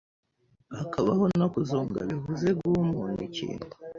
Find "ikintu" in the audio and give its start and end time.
3.29-3.69